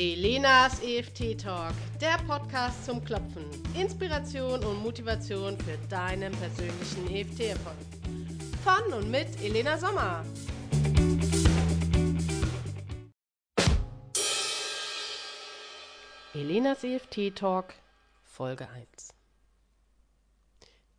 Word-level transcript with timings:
Elenas 0.00 0.80
EFT 0.80 1.40
Talk, 1.40 1.74
der 2.00 2.18
Podcast 2.18 2.84
zum 2.84 3.04
Klopfen. 3.04 3.44
Inspiration 3.74 4.62
und 4.62 4.80
Motivation 4.80 5.58
für 5.58 5.76
deinen 5.88 6.30
persönlichen 6.34 7.10
EFT-Erfolg. 7.10 7.74
Von 8.62 8.92
und 8.92 9.10
mit 9.10 9.26
Elena 9.42 9.76
Sommer. 9.76 10.24
Elenas 16.32 16.84
EFT 16.84 17.34
Talk, 17.34 17.74
Folge 18.22 18.68
1. 18.68 19.12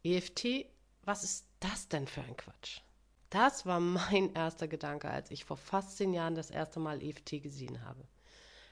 EFT, 0.04 0.66
was 1.06 1.24
ist 1.24 1.48
das 1.62 1.88
denn 1.88 2.06
für 2.06 2.20
ein 2.20 2.36
Quatsch? 2.36 2.82
Das 3.30 3.66
war 3.66 3.80
mein 3.80 4.34
erster 4.34 4.68
Gedanke, 4.68 5.10
als 5.10 5.32
ich 5.32 5.46
vor 5.46 5.56
fast 5.56 5.96
zehn 5.96 6.14
Jahren 6.14 6.36
das 6.36 6.52
erste 6.52 6.82
Mal 6.82 7.02
EFT 7.02 7.42
gesehen 7.42 7.86
habe. 7.86 8.06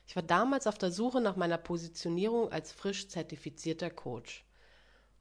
Ich 0.08 0.16
war 0.16 0.24
damals 0.24 0.68
auf 0.68 0.78
der 0.78 0.90
Suche 0.90 1.20
nach 1.20 1.36
meiner 1.36 1.58
Positionierung 1.58 2.50
als 2.52 2.72
frisch 2.72 3.10
zertifizierter 3.10 3.90
Coach. 3.90 4.46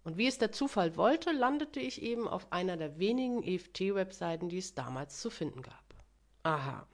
Und 0.04 0.16
wie 0.16 0.28
es 0.28 0.38
der 0.38 0.52
Zufall 0.52 0.96
wollte, 0.96 1.32
landete 1.32 1.80
ich 1.80 2.00
eben 2.00 2.28
auf 2.28 2.52
einer 2.52 2.76
der 2.76 2.96
wenigen 3.00 3.42
EFT-Webseiten, 3.42 4.48
die 4.48 4.58
es 4.58 4.76
damals 4.76 5.20
zu 5.20 5.28
finden 5.28 5.62
gab. 5.62 5.82
Aha, 6.44 6.86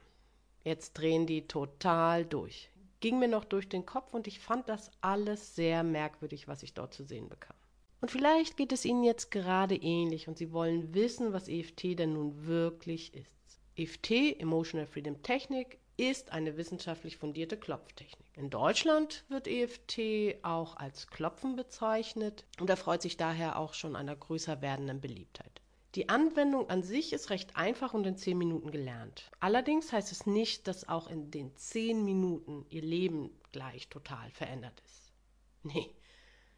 jetzt 0.63 0.93
drehen 0.93 1.27
die 1.27 1.47
total 1.47 2.25
durch. 2.25 2.71
Ging 2.99 3.19
mir 3.19 3.27
noch 3.27 3.45
durch 3.45 3.69
den 3.69 3.85
Kopf 3.85 4.15
und 4.15 4.25
ich 4.25 4.39
fand 4.39 4.67
das 4.67 4.89
alles 5.01 5.55
sehr 5.55 5.83
merkwürdig, 5.83 6.47
was 6.47 6.63
ich 6.63 6.73
dort 6.73 6.95
zu 6.95 7.03
sehen 7.03 7.29
bekam. 7.29 7.55
Und 8.01 8.09
vielleicht 8.09 8.57
geht 8.57 8.71
es 8.71 8.85
Ihnen 8.85 9.03
jetzt 9.03 9.29
gerade 9.29 9.75
ähnlich 9.75 10.27
und 10.27 10.39
Sie 10.39 10.51
wollen 10.51 10.95
wissen, 10.95 11.31
was 11.31 11.47
EFT 11.47 11.99
denn 11.99 12.13
nun 12.13 12.47
wirklich 12.47 13.13
ist. 13.13 13.59
EFT, 13.75 14.39
Emotional 14.39 14.87
Freedom 14.87 15.21
Technik, 15.21 15.77
ist 15.97 16.31
eine 16.31 16.57
wissenschaftlich 16.57 17.17
fundierte 17.17 17.57
Klopftechnik. 17.57 18.25
In 18.35 18.49
Deutschland 18.49 19.23
wird 19.29 19.47
EFT 19.47 20.43
auch 20.43 20.75
als 20.77 21.07
Klopfen 21.07 21.55
bezeichnet 21.55 22.45
und 22.59 22.69
erfreut 22.69 23.01
sich 23.01 23.17
daher 23.17 23.59
auch 23.59 23.73
schon 23.73 23.95
einer 23.95 24.15
größer 24.15 24.61
werdenden 24.61 25.01
Beliebtheit. 25.01 25.61
Die 25.95 26.09
Anwendung 26.09 26.71
an 26.71 26.81
sich 26.81 27.13
ist 27.13 27.29
recht 27.29 27.55
einfach 27.55 27.93
und 27.93 28.07
in 28.07 28.17
10 28.17 28.35
Minuten 28.35 28.71
gelernt. 28.71 29.29
Allerdings 29.39 29.91
heißt 29.91 30.11
es 30.11 30.25
nicht, 30.25 30.67
dass 30.67 30.89
auch 30.89 31.07
in 31.07 31.29
den 31.29 31.55
10 31.55 32.03
Minuten 32.03 32.65
Ihr 32.69 32.81
Leben 32.81 33.29
gleich 33.51 33.87
total 33.89 34.31
verändert 34.31 34.81
ist. 34.85 35.13
Nee, 35.61 35.93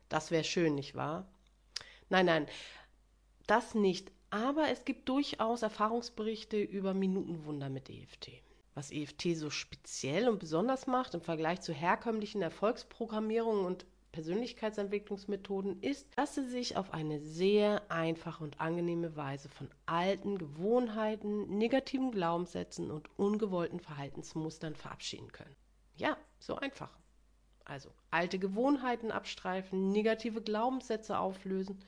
das 0.08 0.32
wäre 0.32 0.46
schön, 0.46 0.76
nicht 0.76 0.96
wahr? 0.96 1.28
Nein, 2.08 2.28
nein, 2.28 2.48
das 3.46 3.76
nicht. 3.76 4.12
Aber 4.30 4.70
es 4.70 4.86
gibt 4.86 5.10
durchaus 5.10 5.62
Erfahrungsberichte 5.62 6.62
über 6.62 6.94
Minutenwunder 6.94 7.70
mit 7.70 7.90
EFT. 7.90 8.42
Was 8.76 8.92
EFT 8.92 9.38
so 9.38 9.50
speziell 9.50 10.28
und 10.28 10.40
besonders 10.40 10.86
macht 10.86 11.14
im 11.14 11.22
Vergleich 11.22 11.62
zu 11.62 11.74
herkömmlichen 11.74 12.42
Erfolgsprogrammierungen 12.42 13.66
und 13.66 13.86
Persönlichkeitsentwicklungsmethoden 14.12 15.82
ist, 15.82 16.08
dass 16.18 16.36
sie 16.36 16.48
sich 16.48 16.78
auf 16.78 16.94
eine 16.94 17.20
sehr 17.20 17.90
einfache 17.90 18.44
und 18.44 18.60
angenehme 18.60 19.16
Weise 19.16 19.50
von 19.50 19.70
alten 19.86 20.38
Gewohnheiten, 20.38 21.58
negativen 21.58 22.12
Glaubenssätzen 22.12 22.92
und 22.92 23.10
ungewollten 23.18 23.80
Verhaltensmustern 23.80 24.76
verabschieden 24.76 25.32
können. 25.32 25.56
Ja, 25.96 26.18
so 26.40 26.56
einfach. 26.56 26.98
Also 27.64 27.90
alte 28.12 28.40
Gewohnheiten 28.40 29.12
abstreifen, 29.12 29.90
negative 29.90 30.42
Glaubenssätze 30.42 31.18
auflösen 31.18 31.80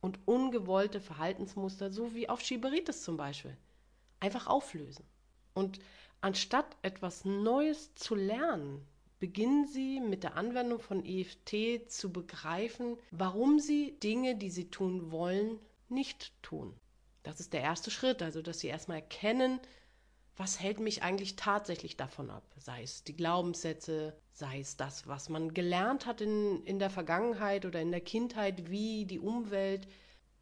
und 0.00 0.18
ungewollte 0.26 1.00
Verhaltensmuster, 1.00 1.90
so 1.90 2.14
wie 2.14 2.28
auf 2.28 2.40
Schieberitis 2.40 3.02
zum 3.02 3.16
Beispiel, 3.16 3.56
einfach 4.20 4.46
auflösen. 4.46 5.04
Und 5.54 5.80
Anstatt 6.22 6.76
etwas 6.82 7.24
Neues 7.24 7.94
zu 7.94 8.14
lernen, 8.14 8.86
beginnen 9.20 9.66
Sie 9.66 10.00
mit 10.00 10.22
der 10.22 10.36
Anwendung 10.36 10.78
von 10.78 11.04
EFT 11.04 11.90
zu 11.90 12.12
begreifen, 12.12 12.98
warum 13.10 13.58
Sie 13.58 13.98
Dinge, 14.00 14.36
die 14.36 14.50
Sie 14.50 14.70
tun 14.70 15.10
wollen, 15.10 15.58
nicht 15.88 16.32
tun. 16.42 16.76
Das 17.22 17.40
ist 17.40 17.54
der 17.54 17.62
erste 17.62 17.90
Schritt, 17.90 18.22
also 18.22 18.42
dass 18.42 18.60
Sie 18.60 18.68
erstmal 18.68 18.98
erkennen, 18.98 19.60
was 20.36 20.60
hält 20.60 20.78
mich 20.78 21.02
eigentlich 21.02 21.36
tatsächlich 21.36 21.96
davon 21.96 22.30
ab? 22.30 22.44
Sei 22.58 22.82
es 22.82 23.02
die 23.04 23.16
Glaubenssätze, 23.16 24.14
sei 24.32 24.60
es 24.60 24.76
das, 24.76 25.06
was 25.06 25.30
man 25.30 25.54
gelernt 25.54 26.04
hat 26.04 26.20
in, 26.20 26.64
in 26.64 26.78
der 26.78 26.90
Vergangenheit 26.90 27.64
oder 27.64 27.80
in 27.80 27.90
der 27.90 28.00
Kindheit, 28.00 28.70
wie 28.70 29.06
die 29.06 29.18
Umwelt 29.18 29.88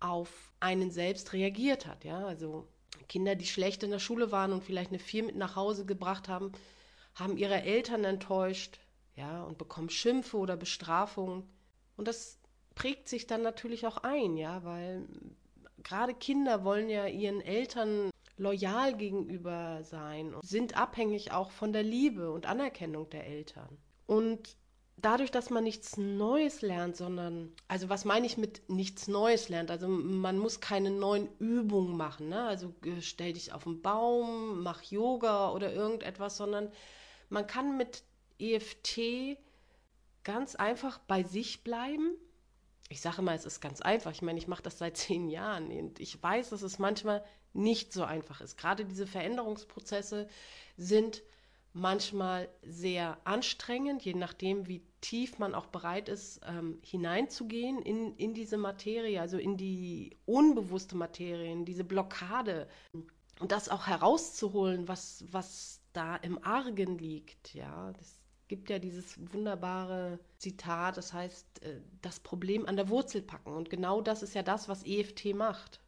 auf 0.01 0.53
einen 0.61 0.91
selbst 0.91 1.33
reagiert 1.33 1.87
hat. 1.87 2.05
Ja, 2.05 2.27
also 2.27 2.69
Kinder, 3.09 3.35
die 3.35 3.47
schlecht 3.47 3.83
in 3.83 3.91
der 3.91 3.99
Schule 3.99 4.31
waren 4.33 4.53
und 4.53 4.65
vielleicht 4.65 4.91
eine 4.91 4.99
Vier 4.99 5.25
mit 5.25 5.37
nach 5.37 5.57
Hause 5.57 5.87
gebracht 5.87 6.29
haben, 6.29 6.53
haben 7.15 7.37
ihre 7.37 7.63
Eltern 7.63 8.05
enttäuscht, 8.05 8.79
ja, 9.17 9.43
und 9.43 9.59
bekommen 9.59 9.91
Schimpfe 9.91 10.37
oder 10.37 10.57
Bestrafungen. 10.57 11.49
Und 11.97 12.07
das 12.07 12.39
prägt 12.75 13.09
sich 13.09 13.27
dann 13.27 13.43
natürlich 13.43 13.87
auch 13.87 13.99
ein, 13.99 14.37
ja, 14.37 14.63
weil 14.65 15.09
gerade 15.83 16.15
Kinder 16.15 16.65
wollen 16.65 16.89
ja 16.89 17.07
ihren 17.07 17.41
Eltern 17.41 18.11
loyal 18.37 18.97
gegenüber 18.97 19.83
sein 19.83 20.35
und 20.35 20.47
sind 20.47 20.77
abhängig 20.77 21.33
auch 21.33 21.51
von 21.51 21.73
der 21.73 21.83
Liebe 21.83 22.31
und 22.31 22.47
Anerkennung 22.47 23.11
der 23.11 23.27
Eltern. 23.27 23.79
Und 24.07 24.57
dadurch, 25.01 25.31
dass 25.31 25.51
man 25.51 25.65
nichts 25.65 25.97
Neues 25.97 26.63
lernt, 26.63 26.97
sondern, 26.97 27.53
also 27.69 27.89
was 27.89 28.05
meine 28.05 28.27
ich 28.27 28.37
mit 28.37 28.69
nichts 28.69 29.09
Neues 29.09 29.49
lernt? 29.49 29.71
Also 29.71 29.89
man 29.89 30.39
muss 30.39 30.61
keine 30.61 30.91
neuen 30.91 31.29
Übungen 31.39 31.97
machen, 31.97 32.29
ne? 32.29 32.45
Also 32.45 32.75
stell 33.01 33.33
dich 33.33 33.53
auf 33.53 33.65
den 33.65 33.81
Baum, 33.81 34.63
mach 34.63 34.83
Yoga 34.83 35.53
oder 35.53 35.73
irgendetwas, 35.73 36.37
sondern 36.37 36.71
man 37.29 37.47
kann 37.47 37.77
mit 37.77 38.03
EFT 38.39 39.39
ganz 40.25 40.55
einfach 40.55 40.99
bei 40.99 41.23
sich 41.23 41.63
bleiben. 41.63 42.17
Ich 42.89 43.01
sage 43.01 43.23
mal, 43.23 43.37
es 43.37 43.45
ist 43.45 43.61
ganz 43.61 43.81
einfach. 43.81 44.13
Ich 44.13 44.23
meine, 44.23 44.39
ich 44.39 44.49
mache 44.49 44.63
das 44.63 44.79
seit 44.79 44.97
zehn 44.99 45.29
Jahren 45.29 45.71
und 45.71 46.01
ich 46.01 46.23
weiß, 46.23 46.51
dass 46.51 46.63
es 46.63 46.79
manchmal 46.79 47.25
nicht 47.53 47.93
so 47.93 48.05
einfach 48.05 48.41
ist. 48.41 48.57
Gerade 48.57 48.85
diese 48.85 49.07
Veränderungsprozesse 49.07 50.29
sind 50.77 51.23
manchmal 51.73 52.49
sehr 52.63 53.19
anstrengend, 53.25 54.05
je 54.05 54.15
nachdem, 54.15 54.67
wie 54.67 54.83
tief 55.01 55.39
man 55.39 55.55
auch 55.55 55.67
bereit 55.67 56.09
ist, 56.09 56.41
ähm, 56.47 56.79
hineinzugehen 56.83 57.83
in, 57.83 58.15
in 58.17 58.35
diese 58.35 58.57
Materie, 58.57 59.21
also 59.21 59.39
in 59.39 59.57
die 59.57 60.17
unbewusste 60.27 60.97
Materie, 60.97 61.53
in 61.53 61.65
diese 61.65 61.85
Blockade 61.85 62.69
und 63.41 63.53
das 63.53 63.69
auch 63.69 63.87
herauszuholen, 63.87 64.89
was, 64.89 65.25
was 65.31 65.81
da 65.93 66.17
im 66.17 66.43
Argen 66.45 66.99
liegt. 66.99 67.55
Ja, 67.55 67.93
es 68.01 68.19
gibt 68.49 68.71
ja 68.71 68.79
dieses 68.79 69.17
wunderbare 69.33 70.19
Zitat, 70.39 70.97
das 70.97 71.13
heißt, 71.13 71.63
äh, 71.63 71.81
das 72.03 72.21
Problem 72.21 72.67
an 72.67 72.77
der 72.77 72.89
Wurzel 72.89 73.23
packen. 73.23 73.53
Und 73.53 73.71
genau 73.71 74.01
das 74.01 74.23
ist 74.23 74.35
ja 74.35 74.43
das, 74.43 74.69
was 74.69 74.85
EFT 74.85 75.35
macht. 75.35 75.81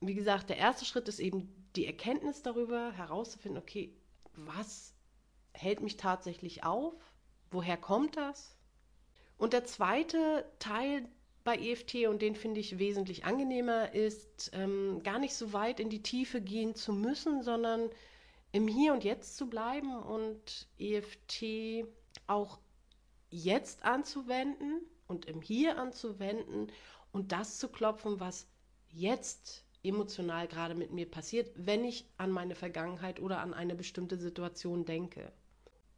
Wie 0.00 0.14
gesagt, 0.14 0.48
der 0.48 0.56
erste 0.56 0.84
Schritt 0.84 1.08
ist 1.08 1.20
eben 1.20 1.48
die 1.76 1.86
Erkenntnis 1.86 2.42
darüber, 2.42 2.92
herauszufinden, 2.92 3.60
okay, 3.60 3.94
was 4.34 4.94
hält 5.52 5.80
mich 5.80 5.96
tatsächlich 5.96 6.64
auf? 6.64 6.94
Woher 7.50 7.76
kommt 7.76 8.16
das? 8.16 8.56
Und 9.36 9.52
der 9.52 9.64
zweite 9.64 10.44
Teil 10.58 11.08
bei 11.44 11.56
EFT, 11.56 12.06
und 12.08 12.20
den 12.20 12.34
finde 12.34 12.60
ich 12.60 12.78
wesentlich 12.78 13.24
angenehmer, 13.24 13.94
ist 13.94 14.50
ähm, 14.52 15.00
gar 15.02 15.18
nicht 15.18 15.34
so 15.34 15.52
weit 15.52 15.80
in 15.80 15.88
die 15.88 16.02
Tiefe 16.02 16.40
gehen 16.40 16.74
zu 16.74 16.92
müssen, 16.92 17.42
sondern 17.42 17.88
im 18.52 18.68
Hier 18.68 18.92
und 18.92 19.04
Jetzt 19.04 19.36
zu 19.36 19.48
bleiben 19.48 19.96
und 19.96 20.68
EFT 20.78 21.86
auch 22.26 22.58
jetzt 23.30 23.82
anzuwenden 23.84 24.80
und 25.06 25.26
im 25.26 25.40
Hier 25.40 25.78
anzuwenden 25.78 26.70
und 27.12 27.32
das 27.32 27.58
zu 27.58 27.68
klopfen, 27.68 28.20
was 28.20 28.46
jetzt 28.90 29.64
emotional 29.82 30.48
gerade 30.48 30.74
mit 30.74 30.92
mir 30.92 31.10
passiert, 31.10 31.50
wenn 31.54 31.84
ich 31.84 32.04
an 32.16 32.30
meine 32.30 32.54
Vergangenheit 32.54 33.20
oder 33.20 33.40
an 33.40 33.54
eine 33.54 33.74
bestimmte 33.74 34.16
Situation 34.16 34.84
denke 34.84 35.32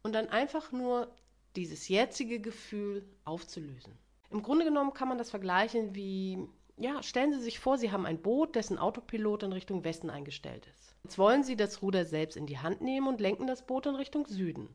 und 0.03 0.13
dann 0.13 0.29
einfach 0.29 0.71
nur 0.71 1.13
dieses 1.55 1.87
jetzige 1.87 2.39
Gefühl 2.39 3.05
aufzulösen. 3.25 3.93
Im 4.29 4.43
Grunde 4.43 4.65
genommen 4.65 4.93
kann 4.93 5.09
man 5.09 5.17
das 5.17 5.29
vergleichen 5.29 5.93
wie, 5.93 6.47
ja, 6.77 7.03
stellen 7.03 7.33
Sie 7.33 7.41
sich 7.41 7.59
vor, 7.59 7.77
Sie 7.77 7.91
haben 7.91 8.05
ein 8.05 8.21
Boot, 8.21 8.55
dessen 8.55 8.77
Autopilot 8.77 9.43
in 9.43 9.51
Richtung 9.51 9.83
Westen 9.83 10.09
eingestellt 10.09 10.67
ist. 10.73 10.95
Jetzt 11.03 11.17
wollen 11.17 11.43
Sie 11.43 11.57
das 11.57 11.81
Ruder 11.81 12.05
selbst 12.05 12.37
in 12.37 12.45
die 12.45 12.59
Hand 12.59 12.81
nehmen 12.81 13.07
und 13.07 13.19
lenken 13.19 13.47
das 13.47 13.65
Boot 13.65 13.87
in 13.87 13.95
Richtung 13.95 14.27
Süden. 14.27 14.69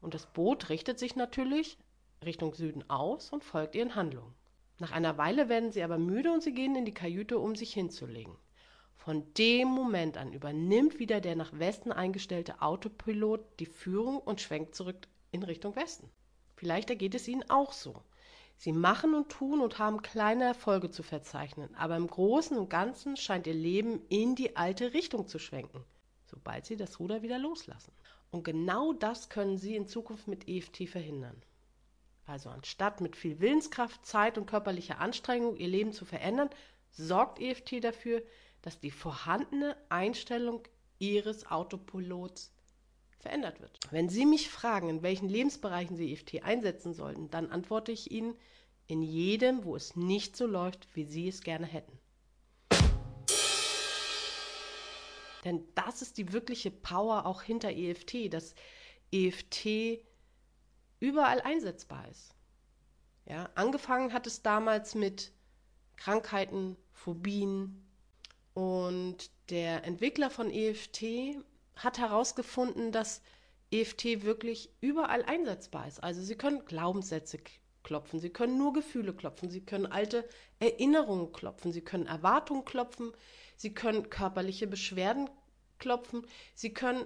Und 0.00 0.14
das 0.14 0.26
Boot 0.26 0.70
richtet 0.70 0.98
sich 0.98 1.16
natürlich 1.16 1.76
Richtung 2.24 2.54
Süden 2.54 2.88
aus 2.88 3.30
und 3.30 3.44
folgt 3.44 3.74
Ihren 3.74 3.94
Handlungen. 3.94 4.34
Nach 4.78 4.92
einer 4.92 5.18
Weile 5.18 5.48
werden 5.48 5.72
Sie 5.72 5.82
aber 5.82 5.98
müde 5.98 6.32
und 6.32 6.42
Sie 6.42 6.54
gehen 6.54 6.76
in 6.76 6.84
die 6.84 6.94
Kajüte, 6.94 7.38
um 7.38 7.56
sich 7.56 7.72
hinzulegen. 7.72 8.34
Von 8.96 9.32
dem 9.34 9.68
Moment 9.68 10.16
an 10.16 10.32
übernimmt 10.32 10.98
wieder 10.98 11.20
der 11.20 11.34
nach 11.34 11.58
Westen 11.58 11.92
eingestellte 11.92 12.62
Autopilot 12.62 13.40
die 13.58 13.66
Führung 13.66 14.18
und 14.18 14.40
schwenkt 14.40 14.74
zurück 14.74 15.08
in 15.30 15.42
Richtung 15.42 15.74
Westen. 15.76 16.10
Vielleicht 16.56 16.90
ergeht 16.90 17.14
es 17.14 17.26
Ihnen 17.26 17.48
auch 17.50 17.72
so. 17.72 18.02
Sie 18.56 18.72
machen 18.72 19.14
und 19.14 19.30
tun 19.30 19.60
und 19.60 19.78
haben 19.78 20.02
kleine 20.02 20.44
Erfolge 20.44 20.90
zu 20.90 21.02
verzeichnen, 21.02 21.74
aber 21.76 21.96
im 21.96 22.08
Großen 22.08 22.58
und 22.58 22.70
Ganzen 22.70 23.16
scheint 23.16 23.46
Ihr 23.46 23.54
Leben 23.54 24.02
in 24.08 24.34
die 24.34 24.56
alte 24.56 24.92
Richtung 24.94 25.26
zu 25.28 25.38
schwenken. 25.38 25.84
sobald 26.30 26.66
sie 26.66 26.76
das 26.76 27.00
Ruder 27.00 27.22
wieder 27.22 27.38
loslassen. 27.38 27.92
Und 28.30 28.44
genau 28.44 28.92
das 28.92 29.30
können 29.30 29.56
Sie 29.56 29.74
in 29.74 29.86
Zukunft 29.86 30.28
mit 30.28 30.46
EFT 30.46 30.88
verhindern. 30.88 31.42
Also 32.28 32.50
anstatt 32.50 33.00
mit 33.00 33.16
viel 33.16 33.40
Willenskraft, 33.40 34.04
Zeit 34.04 34.36
und 34.36 34.44
körperlicher 34.44 34.98
Anstrengung 34.98 35.56
Ihr 35.56 35.68
Leben 35.68 35.94
zu 35.94 36.04
verändern, 36.04 36.50
sorgt 36.90 37.40
EFT 37.40 37.82
dafür, 37.82 38.22
dass 38.60 38.78
die 38.78 38.90
vorhandene 38.90 39.74
Einstellung 39.88 40.62
Ihres 40.98 41.50
Autopilots 41.50 42.52
verändert 43.18 43.60
wird. 43.60 43.78
Wenn 43.90 44.10
Sie 44.10 44.26
mich 44.26 44.50
fragen, 44.50 44.90
in 44.90 45.02
welchen 45.02 45.30
Lebensbereichen 45.30 45.96
Sie 45.96 46.12
EFT 46.12 46.44
einsetzen 46.44 46.92
sollten, 46.92 47.30
dann 47.30 47.50
antworte 47.50 47.92
ich 47.92 48.10
Ihnen 48.10 48.34
in 48.88 49.00
jedem, 49.00 49.64
wo 49.64 49.74
es 49.74 49.96
nicht 49.96 50.36
so 50.36 50.46
läuft, 50.46 50.86
wie 50.94 51.04
Sie 51.04 51.28
es 51.28 51.40
gerne 51.40 51.66
hätten. 51.66 51.98
Denn 55.46 55.64
das 55.74 56.02
ist 56.02 56.18
die 56.18 56.34
wirkliche 56.34 56.70
Power 56.70 57.24
auch 57.24 57.40
hinter 57.40 57.70
EFT, 57.70 58.34
dass 58.34 58.54
EFT 59.12 60.04
überall 61.00 61.40
einsetzbar 61.40 62.06
ist. 62.08 62.34
Ja, 63.26 63.48
angefangen 63.54 64.12
hat 64.12 64.26
es 64.26 64.42
damals 64.42 64.94
mit 64.94 65.32
Krankheiten, 65.96 66.76
Phobien 66.92 67.84
und 68.54 69.30
der 69.50 69.84
Entwickler 69.84 70.30
von 70.30 70.50
EFT 70.50 71.36
hat 71.76 71.98
herausgefunden, 71.98 72.90
dass 72.90 73.22
EFT 73.70 74.22
wirklich 74.22 74.70
überall 74.80 75.24
einsetzbar 75.24 75.86
ist. 75.86 76.02
Also 76.02 76.22
Sie 76.22 76.36
können 76.36 76.64
Glaubenssätze 76.64 77.38
klopfen, 77.82 78.18
Sie 78.18 78.30
können 78.30 78.58
nur 78.58 78.72
Gefühle 78.72 79.12
klopfen, 79.12 79.50
Sie 79.50 79.60
können 79.60 79.86
alte 79.86 80.28
Erinnerungen 80.58 81.32
klopfen, 81.32 81.72
Sie 81.72 81.82
können 81.82 82.06
Erwartungen 82.06 82.64
klopfen, 82.64 83.12
Sie 83.56 83.74
können 83.74 84.10
körperliche 84.10 84.66
Beschwerden 84.66 85.28
klopfen, 85.78 86.26
Sie 86.54 86.72
können 86.72 87.04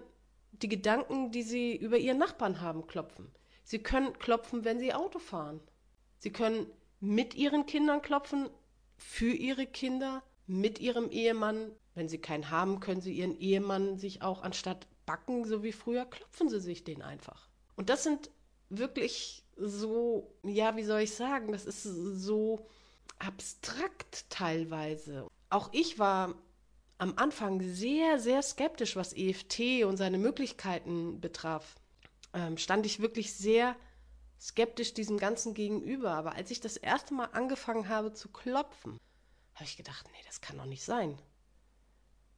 die 0.52 0.68
Gedanken, 0.68 1.32
die 1.32 1.42
Sie 1.42 1.76
über 1.76 1.98
Ihren 1.98 2.18
Nachbarn 2.18 2.60
haben, 2.60 2.86
klopfen. 2.86 3.30
Sie 3.72 3.78
können 3.78 4.12
klopfen, 4.18 4.66
wenn 4.66 4.78
Sie 4.78 4.92
Auto 4.92 5.18
fahren. 5.18 5.58
Sie 6.18 6.30
können 6.30 6.66
mit 7.00 7.32
Ihren 7.32 7.64
Kindern 7.64 8.02
klopfen, 8.02 8.50
für 8.98 9.32
Ihre 9.32 9.66
Kinder, 9.66 10.22
mit 10.46 10.78
Ihrem 10.78 11.10
Ehemann. 11.10 11.70
Wenn 11.94 12.06
Sie 12.06 12.18
keinen 12.18 12.50
haben, 12.50 12.80
können 12.80 13.00
Sie 13.00 13.14
Ihren 13.14 13.34
Ehemann 13.40 13.96
sich 13.96 14.20
auch 14.20 14.42
anstatt 14.42 14.86
backen, 15.06 15.46
so 15.46 15.62
wie 15.62 15.72
früher, 15.72 16.04
klopfen 16.04 16.50
Sie 16.50 16.60
sich 16.60 16.84
den 16.84 17.00
einfach. 17.00 17.48
Und 17.74 17.88
das 17.88 18.02
sind 18.02 18.28
wirklich 18.68 19.42
so, 19.56 20.30
ja, 20.42 20.76
wie 20.76 20.84
soll 20.84 21.00
ich 21.00 21.14
sagen, 21.14 21.50
das 21.52 21.64
ist 21.64 21.82
so 21.82 22.66
abstrakt 23.18 24.28
teilweise. 24.28 25.28
Auch 25.48 25.70
ich 25.72 25.98
war 25.98 26.34
am 26.98 27.14
Anfang 27.16 27.62
sehr, 27.62 28.18
sehr 28.18 28.42
skeptisch, 28.42 28.96
was 28.96 29.16
EFT 29.16 29.84
und 29.86 29.96
seine 29.96 30.18
Möglichkeiten 30.18 31.22
betraf. 31.22 31.76
Ähm, 32.34 32.56
stand 32.56 32.86
ich 32.86 33.00
wirklich 33.00 33.34
sehr 33.34 33.76
skeptisch 34.40 34.94
diesem 34.94 35.18
Ganzen 35.18 35.54
gegenüber. 35.54 36.12
Aber 36.12 36.34
als 36.34 36.50
ich 36.50 36.60
das 36.60 36.76
erste 36.76 37.14
Mal 37.14 37.26
angefangen 37.26 37.88
habe 37.88 38.12
zu 38.12 38.28
klopfen, 38.28 38.98
habe 39.54 39.64
ich 39.64 39.76
gedacht, 39.76 40.06
nee, 40.12 40.24
das 40.26 40.40
kann 40.40 40.58
doch 40.58 40.64
nicht 40.64 40.84
sein. 40.84 41.18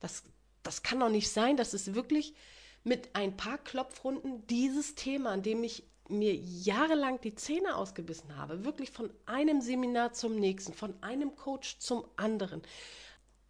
Das, 0.01 0.25
das 0.63 0.83
kann 0.83 1.01
doch 1.01 1.09
nicht 1.09 1.31
sein, 1.31 1.57
dass 1.57 1.73
es 1.73 1.95
wirklich 1.95 2.35
mit 2.83 3.15
ein 3.17 3.37
paar 3.37 3.59
Klopfrunden 3.59 4.47
dieses 4.47 4.95
Thema, 4.95 5.31
an 5.31 5.43
dem 5.43 5.65
ich 5.65 5.85
mir 6.09 6.35
jahrelang 6.35 7.21
die 7.23 7.35
Zähne 7.35 7.77
ausgebissen 7.77 8.37
habe, 8.37 8.65
wirklich 8.65 8.91
von 8.91 9.11
einem 9.25 9.63
Seminar 9.63 10.13
zum 10.13 10.37
nächsten, 10.37 10.75
von 10.75 11.03
einem 11.03 11.35
Coach 11.35 11.79
zum 11.79 12.05
anderen, 12.17 12.61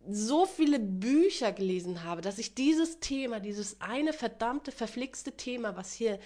so 0.08 0.46
viele 0.46 0.78
Bücher 0.78 1.52
gelesen 1.52 2.04
habe, 2.04 2.20
dass 2.20 2.38
ich 2.38 2.54
dieses 2.54 3.00
Thema, 3.00 3.40
dieses 3.40 3.80
eine 3.80 4.12
verdammte, 4.12 4.72
verflixte 4.72 5.36
Thema, 5.36 5.76
was 5.76 5.92
hier 5.92 6.18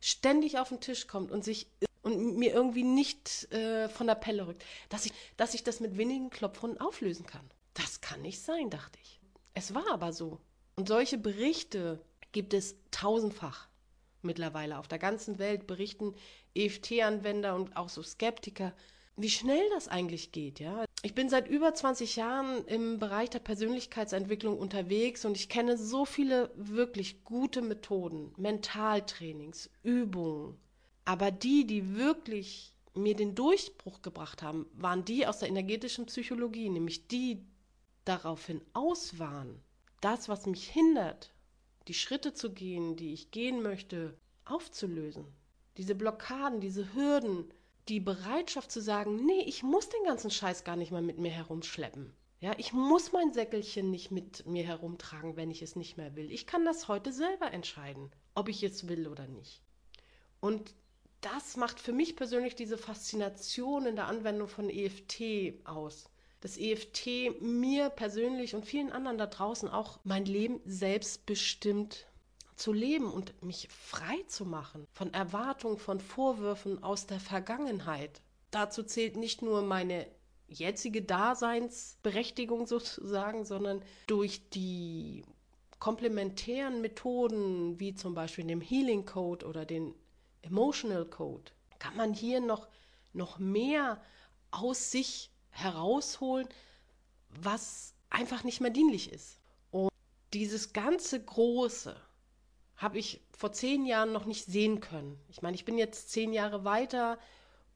ständig 0.00 0.58
auf 0.58 0.68
den 0.68 0.80
Tisch 0.80 1.06
kommt 1.06 1.30
und 1.30 1.44
sich 1.44 1.68
und 2.02 2.36
mir 2.36 2.54
irgendwie 2.54 2.84
nicht 2.84 3.52
äh, 3.52 3.88
von 3.88 4.06
der 4.06 4.14
Pelle 4.14 4.46
rückt, 4.46 4.64
dass 4.88 5.06
ich, 5.06 5.12
dass 5.36 5.54
ich 5.54 5.64
das 5.64 5.80
mit 5.80 5.96
wenigen 5.96 6.30
Klopfhunden 6.30 6.80
auflösen 6.80 7.26
kann. 7.26 7.50
Das 7.74 8.00
kann 8.00 8.22
nicht 8.22 8.40
sein, 8.40 8.70
dachte 8.70 8.98
ich. 9.02 9.20
Es 9.54 9.74
war 9.74 9.90
aber 9.92 10.12
so. 10.12 10.38
Und 10.76 10.86
solche 10.86 11.18
Berichte 11.18 12.00
gibt 12.30 12.54
es 12.54 12.76
tausendfach 12.92 13.68
mittlerweile 14.26 14.78
auf 14.78 14.88
der 14.88 14.98
ganzen 14.98 15.38
Welt 15.38 15.66
berichten 15.66 16.14
EFT-Anwender 16.54 17.54
und 17.54 17.76
auch 17.76 17.88
so 17.88 18.02
Skeptiker, 18.02 18.72
wie 19.16 19.30
schnell 19.30 19.64
das 19.70 19.88
eigentlich 19.88 20.32
geht, 20.32 20.60
ja. 20.60 20.84
Ich 21.02 21.14
bin 21.14 21.28
seit 21.28 21.48
über 21.48 21.72
20 21.72 22.16
Jahren 22.16 22.64
im 22.66 22.98
Bereich 22.98 23.30
der 23.30 23.38
Persönlichkeitsentwicklung 23.38 24.58
unterwegs 24.58 25.24
und 25.24 25.36
ich 25.36 25.48
kenne 25.48 25.78
so 25.78 26.04
viele 26.04 26.50
wirklich 26.56 27.24
gute 27.24 27.62
Methoden, 27.62 28.32
Mentaltrainings, 28.36 29.70
Übungen. 29.82 30.58
Aber 31.04 31.30
die, 31.30 31.66
die 31.66 31.94
wirklich 31.96 32.76
mir 32.94 33.14
den 33.14 33.34
Durchbruch 33.34 34.02
gebracht 34.02 34.42
haben, 34.42 34.66
waren 34.72 35.04
die 35.04 35.26
aus 35.26 35.38
der 35.38 35.48
energetischen 35.48 36.06
Psychologie, 36.06 36.68
nämlich 36.68 37.06
die 37.08 37.44
daraufhin 38.04 38.60
aus 38.72 39.18
waren, 39.18 39.62
das, 40.00 40.28
was 40.28 40.46
mich 40.46 40.68
hindert, 40.68 41.32
die 41.88 41.94
Schritte 41.94 42.34
zu 42.34 42.52
gehen, 42.52 42.96
die 42.96 43.12
ich 43.12 43.30
gehen 43.30 43.62
möchte, 43.62 44.16
aufzulösen. 44.44 45.26
Diese 45.76 45.94
Blockaden, 45.94 46.60
diese 46.60 46.94
Hürden, 46.94 47.52
die 47.88 48.00
Bereitschaft 48.00 48.70
zu 48.70 48.80
sagen, 48.80 49.24
nee, 49.24 49.42
ich 49.46 49.62
muss 49.62 49.88
den 49.88 50.04
ganzen 50.04 50.30
Scheiß 50.30 50.64
gar 50.64 50.76
nicht 50.76 50.90
mal 50.90 51.02
mit 51.02 51.18
mir 51.18 51.30
herumschleppen. 51.30 52.12
Ja, 52.40 52.52
ich 52.58 52.72
muss 52.72 53.12
mein 53.12 53.32
Säckelchen 53.32 53.90
nicht 53.90 54.10
mit 54.10 54.44
mir 54.46 54.64
herumtragen, 54.64 55.36
wenn 55.36 55.50
ich 55.50 55.62
es 55.62 55.74
nicht 55.74 55.96
mehr 55.96 56.16
will. 56.16 56.30
Ich 56.30 56.46
kann 56.46 56.64
das 56.64 56.88
heute 56.88 57.12
selber 57.12 57.52
entscheiden, 57.52 58.10
ob 58.34 58.48
ich 58.48 58.62
es 58.62 58.88
will 58.88 59.08
oder 59.08 59.26
nicht. 59.26 59.62
Und 60.40 60.74
das 61.22 61.56
macht 61.56 61.80
für 61.80 61.92
mich 61.92 62.14
persönlich 62.14 62.54
diese 62.54 62.76
Faszination 62.76 63.86
in 63.86 63.96
der 63.96 64.06
Anwendung 64.06 64.48
von 64.48 64.68
EFT 64.68 65.64
aus. 65.64 66.10
Dass 66.40 66.58
EFT 66.58 67.40
mir 67.40 67.88
persönlich 67.88 68.54
und 68.54 68.66
vielen 68.66 68.92
anderen 68.92 69.16
da 69.16 69.26
draußen 69.26 69.68
auch 69.68 69.98
mein 70.04 70.26
Leben 70.26 70.60
selbstbestimmt 70.66 72.06
zu 72.56 72.72
leben 72.72 73.10
und 73.10 73.42
mich 73.42 73.68
frei 73.68 74.22
zu 74.26 74.44
machen 74.44 74.86
von 74.92 75.12
Erwartungen, 75.12 75.78
von 75.78 76.00
Vorwürfen 76.00 76.82
aus 76.82 77.06
der 77.06 77.20
Vergangenheit. 77.20 78.22
Dazu 78.50 78.82
zählt 78.82 79.16
nicht 79.16 79.42
nur 79.42 79.62
meine 79.62 80.06
jetzige 80.48 81.02
Daseinsberechtigung 81.02 82.66
sozusagen, 82.66 83.44
sondern 83.44 83.82
durch 84.06 84.48
die 84.50 85.24
komplementären 85.78 86.80
Methoden, 86.80 87.78
wie 87.78 87.94
zum 87.94 88.14
Beispiel 88.14 88.44
dem 88.44 88.60
Healing 88.60 89.04
Code 89.04 89.46
oder 89.46 89.66
den 89.66 89.94
Emotional 90.42 91.04
Code, 91.04 91.52
kann 91.78 91.96
man 91.96 92.14
hier 92.14 92.40
noch, 92.40 92.68
noch 93.12 93.38
mehr 93.38 94.00
aus 94.50 94.90
sich 94.90 95.30
herausholen, 95.50 96.48
was 97.28 97.94
einfach 98.08 98.44
nicht 98.44 98.60
mehr 98.60 98.70
dienlich 98.70 99.12
ist. 99.12 99.40
Und 99.70 99.90
dieses 100.32 100.72
ganze 100.72 101.22
Große, 101.22 101.96
habe 102.76 102.98
ich 102.98 103.22
vor 103.36 103.52
zehn 103.52 103.86
Jahren 103.86 104.12
noch 104.12 104.26
nicht 104.26 104.46
sehen 104.46 104.80
können. 104.80 105.18
Ich 105.28 105.42
meine, 105.42 105.54
ich 105.54 105.64
bin 105.64 105.78
jetzt 105.78 106.10
zehn 106.10 106.32
Jahre 106.32 106.64
weiter 106.64 107.18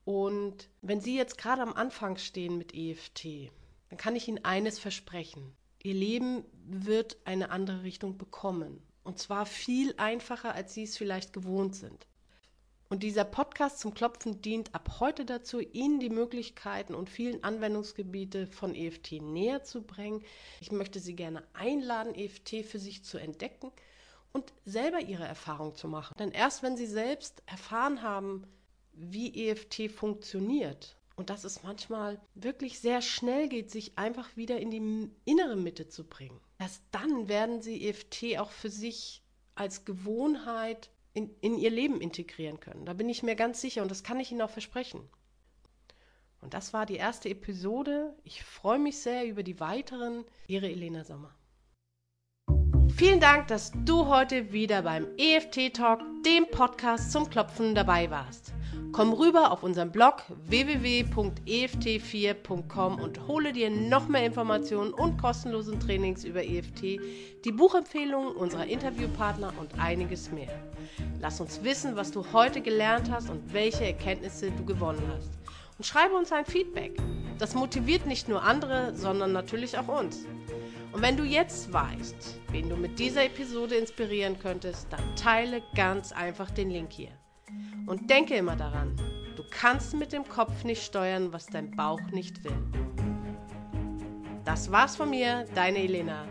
und 0.05 0.69
wenn 0.83 1.01
Sie 1.01 1.17
jetzt 1.17 1.39
gerade 1.39 1.63
am 1.63 1.73
Anfang 1.73 2.17
stehen 2.17 2.59
mit 2.59 2.75
EFT, 2.75 3.51
dann 3.89 3.99
kann 3.99 4.17
ich 4.17 4.29
Ihnen 4.29 4.45
eines 4.45 4.79
versprechen. 4.79 5.55
Ihr 5.83 5.95
Leben 5.95 6.45
wird 6.67 7.17
eine 7.25 7.51
andere 7.51 7.83
Richtung 7.83 8.19
bekommen. 8.19 8.83
Und 9.03 9.19
zwar 9.19 9.47
viel 9.47 9.95
einfacher, 9.97 10.55
als 10.55 10.75
Sie 10.75 10.83
es 10.83 10.97
vielleicht 10.97 11.33
gewohnt 11.33 11.75
sind. 11.75 12.07
Und 12.91 13.03
dieser 13.03 13.25
Podcast 13.25 13.79
zum 13.79 13.95
Klopfen 13.95 14.43
dient 14.43 14.75
ab 14.75 14.99
heute 15.01 15.25
dazu, 15.25 15.61
Ihnen 15.61 16.01
die 16.01 16.11
Möglichkeiten 16.11 16.95
und 16.95 17.09
vielen 17.09 17.43
Anwendungsgebiete 17.45 18.47
von 18.49 18.75
EFT 18.75 19.23
näher 19.23 19.63
zu 19.63 19.83
bringen. 19.83 20.25
Ich 20.61 20.73
möchte 20.73 21.01
Sie 21.01 21.15
gerne 21.15 21.45
einladen, 21.55 22.15
EFT 22.15 22.65
für 22.65 22.81
sich 22.81 23.05
zu 23.05 23.17
entdecken 23.17 23.71
und 24.33 24.53
selber 24.65 25.01
ihre 25.01 25.27
Erfahrung 25.27 25.75
zu 25.75 25.89
machen. 25.89 26.15
Denn 26.19 26.31
erst 26.31 26.63
wenn 26.63 26.77
sie 26.77 26.87
selbst 26.87 27.43
erfahren 27.47 28.03
haben, 28.03 28.47
wie 28.93 29.49
EFT 29.49 29.91
funktioniert 29.91 30.97
und 31.17 31.31
dass 31.31 31.45
es 31.45 31.63
manchmal 31.63 32.21
wirklich 32.35 32.81
sehr 32.81 33.03
schnell 33.03 33.49
geht, 33.49 33.71
sich 33.71 33.99
einfach 33.99 34.37
wieder 34.37 34.59
in 34.59 34.71
die 34.71 35.11
innere 35.25 35.57
Mitte 35.57 35.89
zu 35.89 36.05
bringen, 36.05 36.41
erst 36.59 36.83
dann 36.91 37.29
werden 37.29 37.63
sie 37.63 37.89
EFT 37.89 38.39
auch 38.39 38.51
für 38.51 38.71
sich 38.71 39.23
als 39.55 39.85
Gewohnheit 39.85 40.91
in, 41.13 41.35
in 41.41 41.59
ihr 41.59 41.71
Leben 41.71 42.01
integrieren 42.01 42.61
können. 42.61 42.87
Da 42.87 42.93
bin 42.93 43.09
ich 43.09 43.23
mir 43.23 43.37
ganz 43.37 43.61
sicher 43.61 43.83
und 43.83 43.91
das 43.91 44.03
kann 44.03 44.21
ich 44.21 44.31
Ihnen 44.31 44.43
auch 44.43 44.51
versprechen. 44.51 45.09
Und 46.41 46.55
das 46.55 46.73
war 46.73 46.87
die 46.87 46.97
erste 46.97 47.29
Episode. 47.29 48.17
Ich 48.25 48.43
freue 48.43 48.79
mich 48.79 48.99
sehr 48.99 49.27
über 49.27 49.43
die 49.43 49.61
weiteren. 49.61 50.25
Ihre 50.47 50.71
Elena 50.71 51.05
Sommer. 51.05 51.35
Vielen 53.01 53.19
Dank, 53.19 53.49
dass 53.49 53.73
du 53.87 54.07
heute 54.09 54.53
wieder 54.53 54.83
beim 54.83 55.07
EFT 55.17 55.73
Talk, 55.73 56.01
dem 56.23 56.47
Podcast 56.51 57.11
zum 57.11 57.31
Klopfen, 57.31 57.75
dabei 57.75 58.11
warst. 58.11 58.53
Komm 58.93 59.15
rüber 59.15 59.53
auf 59.53 59.63
unseren 59.63 59.91
Blog 59.91 60.25
www.eft4.com 60.45 63.01
und 63.01 63.27
hole 63.27 63.55
dir 63.55 63.71
noch 63.71 64.07
mehr 64.07 64.27
Informationen 64.27 64.93
und 64.93 65.17
kostenlosen 65.17 65.81
Trainings 65.81 66.25
über 66.25 66.45
EFT, 66.45 67.01
die 67.43 67.53
Buchempfehlungen 67.53 68.37
unserer 68.37 68.67
Interviewpartner 68.67 69.55
und 69.59 69.79
einiges 69.79 70.31
mehr. 70.31 70.53
Lass 71.23 71.41
uns 71.41 71.65
wissen, 71.65 71.97
was 71.97 72.11
du 72.11 72.23
heute 72.35 72.61
gelernt 72.61 73.11
hast 73.11 73.31
und 73.31 73.55
welche 73.55 73.87
Erkenntnisse 73.87 74.51
du 74.51 74.67
gewonnen 74.67 75.11
hast. 75.17 75.31
Und 75.79 75.87
schreibe 75.87 76.17
uns 76.17 76.33
ein 76.33 76.45
Feedback. 76.45 77.01
Das 77.39 77.55
motiviert 77.55 78.05
nicht 78.05 78.29
nur 78.29 78.43
andere, 78.43 78.95
sondern 78.95 79.33
natürlich 79.33 79.79
auch 79.79 79.89
uns. 79.89 80.27
Und 80.93 81.03
wenn 81.03 81.17
du 81.17 81.25
jetzt 81.25 81.73
weißt, 81.73 82.41
wen 82.51 82.69
du 82.69 82.77
mit 82.77 82.99
dieser 82.99 83.25
Episode 83.25 83.77
inspirieren 83.77 84.39
könntest, 84.39 84.89
dann 84.91 85.15
teile 85.15 85.63
ganz 85.77 86.11
einfach 86.13 86.51
den 86.51 86.71
Link 86.71 86.93
hier. 86.93 87.13
Und 87.87 88.11
denke 88.11 88.35
immer 88.35 88.57
daran, 88.57 88.97
du 89.37 89.45
kannst 89.51 89.95
mit 89.95 90.13
dem 90.13 90.27
Kopf 90.29 90.65
nicht 90.65 90.83
steuern, 90.83 91.33
was 91.33 91.47
dein 91.47 91.71
Bauch 91.71 92.01
nicht 92.13 92.43
will. 92.45 92.59
Das 94.45 94.73
war's 94.73 94.97
von 94.97 95.11
mir, 95.11 95.45
deine 95.55 95.79
Elena. 95.79 96.25